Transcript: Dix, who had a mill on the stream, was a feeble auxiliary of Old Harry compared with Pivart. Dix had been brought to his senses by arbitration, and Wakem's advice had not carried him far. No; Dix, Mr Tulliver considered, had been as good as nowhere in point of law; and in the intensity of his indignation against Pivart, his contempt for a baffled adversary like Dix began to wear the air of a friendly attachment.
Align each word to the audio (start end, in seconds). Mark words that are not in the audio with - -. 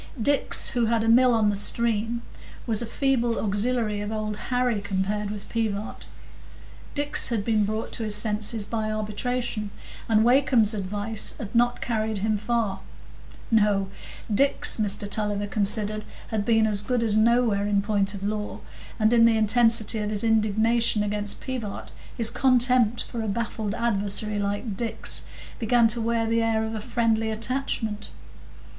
Dix, 0.19 0.69
who 0.69 0.85
had 0.87 1.03
a 1.03 1.07
mill 1.07 1.31
on 1.31 1.51
the 1.51 1.55
stream, 1.55 2.23
was 2.65 2.81
a 2.81 2.87
feeble 2.87 3.37
auxiliary 3.37 4.01
of 4.01 4.11
Old 4.11 4.35
Harry 4.49 4.81
compared 4.81 5.29
with 5.29 5.47
Pivart. 5.47 6.07
Dix 6.95 7.27
had 7.29 7.45
been 7.45 7.65
brought 7.65 7.91
to 7.91 8.03
his 8.03 8.15
senses 8.15 8.65
by 8.65 8.91
arbitration, 8.91 9.69
and 10.09 10.23
Wakem's 10.23 10.73
advice 10.73 11.35
had 11.37 11.53
not 11.53 11.81
carried 11.81 12.17
him 12.17 12.35
far. 12.39 12.79
No; 13.51 13.89
Dix, 14.33 14.77
Mr 14.77 15.07
Tulliver 15.07 15.45
considered, 15.45 16.03
had 16.29 16.45
been 16.45 16.65
as 16.65 16.81
good 16.81 17.03
as 17.03 17.15
nowhere 17.15 17.67
in 17.67 17.83
point 17.83 18.15
of 18.15 18.23
law; 18.23 18.59
and 18.99 19.13
in 19.13 19.25
the 19.25 19.37
intensity 19.37 19.99
of 19.99 20.09
his 20.09 20.23
indignation 20.23 21.03
against 21.03 21.41
Pivart, 21.41 21.91
his 22.17 22.31
contempt 22.31 23.03
for 23.03 23.21
a 23.21 23.27
baffled 23.27 23.75
adversary 23.75 24.39
like 24.39 24.75
Dix 24.75 25.25
began 25.59 25.87
to 25.89 26.01
wear 26.01 26.25
the 26.25 26.41
air 26.41 26.65
of 26.65 26.73
a 26.73 26.81
friendly 26.81 27.29
attachment. 27.29 28.09